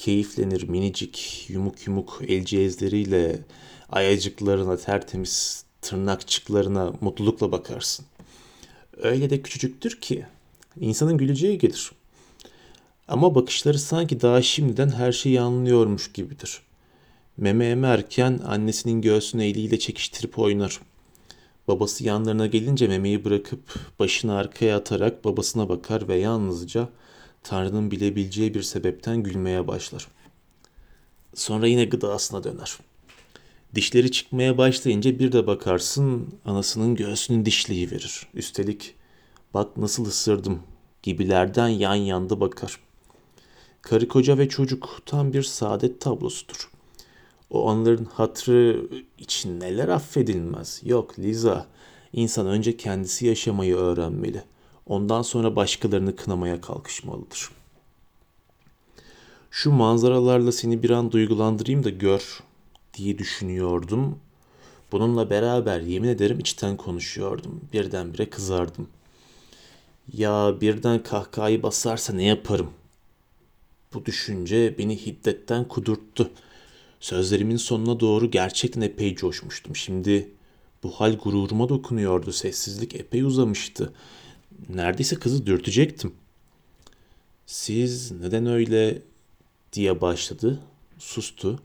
Keyiflenir 0.00 0.68
minicik 0.68 1.46
yumuk 1.48 1.86
yumuk 1.86 2.22
el 2.28 2.44
cihazlarıyla 2.44 3.32
ayacıklarına 3.88 4.76
tertemiz 4.76 5.64
tırnakçıklarına 5.82 6.92
mutlulukla 7.00 7.52
bakarsın. 7.52 8.06
Öyle 8.96 9.30
de 9.30 9.42
küçücüktür 9.42 10.00
ki 10.00 10.26
insanın 10.80 11.16
güleceği 11.18 11.58
gelir. 11.58 11.92
Ama 13.08 13.34
bakışları 13.34 13.78
sanki 13.78 14.20
daha 14.20 14.42
şimdiden 14.42 14.88
her 14.88 15.12
şeyi 15.12 15.40
anlıyormuş 15.40 16.12
gibidir. 16.12 16.60
Meme 17.36 17.66
emerken 17.66 18.40
annesinin 18.46 19.00
göğsünü 19.00 19.44
eliyle 19.44 19.78
çekiştirip 19.78 20.38
oynar. 20.38 20.80
Babası 21.68 22.04
yanlarına 22.04 22.46
gelince 22.46 22.88
memeyi 22.88 23.24
bırakıp 23.24 23.60
başını 23.98 24.34
arkaya 24.36 24.76
atarak 24.76 25.24
babasına 25.24 25.68
bakar 25.68 26.08
ve 26.08 26.16
yalnızca 26.16 26.88
Tanrı'nın 27.42 27.90
bilebileceği 27.90 28.54
bir 28.54 28.62
sebepten 28.62 29.22
gülmeye 29.22 29.66
başlar. 29.66 30.08
Sonra 31.34 31.66
yine 31.66 31.84
gıdasına 31.84 32.44
döner. 32.44 32.78
Dişleri 33.74 34.10
çıkmaya 34.10 34.58
başlayınca 34.58 35.18
bir 35.18 35.32
de 35.32 35.46
bakarsın 35.46 36.34
anasının 36.44 36.94
göğsünün 36.94 37.44
dişliği 37.44 37.90
verir. 37.90 38.26
Üstelik 38.34 38.94
bak 39.54 39.76
nasıl 39.76 40.06
ısırdım 40.06 40.62
gibilerden 41.02 41.68
yan 41.68 41.94
yanda 41.94 42.40
bakar. 42.40 42.80
Karı 43.82 44.08
koca 44.08 44.38
ve 44.38 44.48
çocuk 44.48 45.02
tam 45.06 45.32
bir 45.32 45.42
saadet 45.42 46.00
tablosudur. 46.00 46.70
O 47.50 47.68
anların 47.68 48.04
hatrı 48.04 48.86
için 49.18 49.60
neler 49.60 49.88
affedilmez. 49.88 50.80
Yok 50.84 51.18
Liza, 51.18 51.66
insan 52.12 52.46
önce 52.46 52.76
kendisi 52.76 53.26
yaşamayı 53.26 53.76
öğrenmeli. 53.76 54.42
Ondan 54.90 55.22
sonra 55.22 55.56
başkalarını 55.56 56.16
kınamaya 56.16 56.60
kalkışmalıdır. 56.60 57.50
Şu 59.50 59.70
manzaralarla 59.72 60.52
seni 60.52 60.82
bir 60.82 60.90
an 60.90 61.12
duygulandırayım 61.12 61.84
da 61.84 61.90
gör 61.90 62.40
diye 62.94 63.18
düşünüyordum. 63.18 64.18
Bununla 64.92 65.30
beraber 65.30 65.80
yemin 65.80 66.08
ederim 66.08 66.38
içten 66.38 66.76
konuşuyordum. 66.76 67.60
Birdenbire 67.72 68.30
kızardım. 68.30 68.88
Ya 70.12 70.54
birden 70.60 71.02
kahkahayı 71.02 71.62
basarsa 71.62 72.12
ne 72.12 72.24
yaparım? 72.24 72.70
Bu 73.94 74.06
düşünce 74.06 74.78
beni 74.78 75.06
hiddetten 75.06 75.68
kudurttu. 75.68 76.30
Sözlerimin 77.00 77.56
sonuna 77.56 78.00
doğru 78.00 78.30
gerçekten 78.30 78.80
epey 78.80 79.14
coşmuştum. 79.14 79.76
Şimdi 79.76 80.30
bu 80.82 80.90
hal 80.90 81.18
gururuma 81.18 81.68
dokunuyordu. 81.68 82.32
Sessizlik 82.32 82.94
epey 82.94 83.22
uzamıştı. 83.22 83.92
Neredeyse 84.68 85.16
kızı 85.16 85.46
dürtecektim. 85.46 86.12
Siz 87.46 88.10
neden 88.10 88.46
öyle 88.46 89.02
diye 89.72 90.00
başladı. 90.00 90.60
Sustu. 90.98 91.60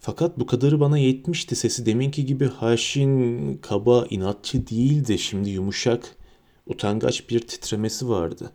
Fakat 0.00 0.38
bu 0.38 0.46
kadarı 0.46 0.80
bana 0.80 0.98
yetmişti. 0.98 1.56
Sesi 1.56 1.86
deminki 1.86 2.26
gibi 2.26 2.48
haşin, 2.48 3.56
kaba, 3.56 4.06
inatçı 4.10 4.66
değildi. 4.66 5.18
Şimdi 5.18 5.50
yumuşak, 5.50 6.16
utangaç 6.66 7.30
bir 7.30 7.40
titremesi 7.40 8.08
vardı. 8.08 8.52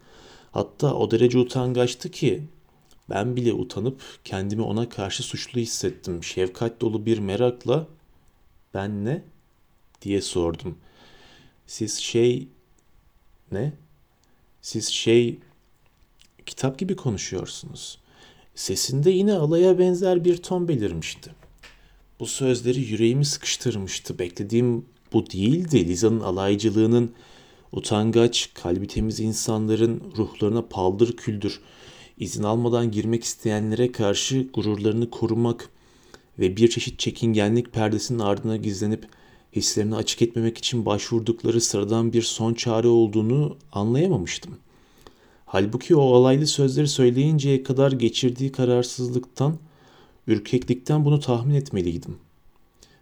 Hatta 0.51 0.93
o 0.95 1.11
derece 1.11 1.37
utangaçtı 1.37 2.11
ki 2.11 2.43
ben 3.09 3.35
bile 3.35 3.53
utanıp 3.53 4.01
kendimi 4.23 4.61
ona 4.61 4.89
karşı 4.89 5.23
suçlu 5.23 5.59
hissettim. 5.59 6.23
Şefkat 6.23 6.81
dolu 6.81 7.05
bir 7.05 7.19
merakla 7.19 7.87
ben 8.73 9.05
ne 9.05 9.23
diye 10.01 10.21
sordum. 10.21 10.77
Siz 11.67 11.99
şey 11.99 12.47
ne? 13.51 13.73
Siz 14.61 14.87
şey 14.87 15.39
kitap 16.45 16.79
gibi 16.79 16.95
konuşuyorsunuz. 16.95 17.97
Sesinde 18.55 19.11
yine 19.11 19.33
alaya 19.33 19.79
benzer 19.79 20.25
bir 20.25 20.37
ton 20.37 20.67
belirmişti. 20.67 21.31
Bu 22.19 22.25
sözleri 22.25 22.81
yüreğimi 22.81 23.25
sıkıştırmıştı. 23.25 24.19
Beklediğim 24.19 24.85
bu 25.13 25.29
değildi. 25.29 25.87
Liza'nın 25.87 26.19
alaycılığının 26.19 27.11
utangaç, 27.71 28.49
kalbi 28.53 28.87
temiz 28.87 29.19
insanların 29.19 30.13
ruhlarına 30.17 30.67
paldır 30.67 31.17
küldür 31.17 31.61
izin 32.21 32.43
almadan 32.43 32.91
girmek 32.91 33.23
isteyenlere 33.23 33.91
karşı 33.91 34.47
gururlarını 34.53 35.09
korumak 35.09 35.69
ve 36.39 36.57
bir 36.57 36.69
çeşit 36.69 36.99
çekingenlik 36.99 37.73
perdesinin 37.73 38.19
ardına 38.19 38.57
gizlenip 38.57 39.07
hislerini 39.55 39.95
açık 39.95 40.21
etmemek 40.21 40.57
için 40.57 40.85
başvurdukları 40.85 41.61
sıradan 41.61 42.13
bir 42.13 42.21
son 42.21 42.53
çare 42.53 42.87
olduğunu 42.87 43.57
anlayamamıştım. 43.71 44.57
Halbuki 45.45 45.95
o 45.95 46.15
alaylı 46.15 46.47
sözleri 46.47 46.87
söyleyinceye 46.87 47.63
kadar 47.63 47.91
geçirdiği 47.91 48.51
kararsızlıktan, 48.51 49.57
ürkeklikten 50.27 51.05
bunu 51.05 51.19
tahmin 51.19 51.55
etmeliydim. 51.55 52.17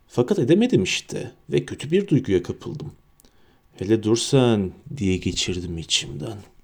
Fakat 0.08 0.40
edemedim 0.40 0.84
işte 0.84 1.32
ve 1.50 1.66
kötü 1.66 1.92
bir 1.92 2.08
duyguya 2.08 2.44
kapıldım. 2.44 2.92
Hele 3.76 4.04
dur 4.04 4.18
sen 4.18 4.72
diye 4.98 5.18
geçirdim 5.18 5.78
içimden.'' 5.78 6.59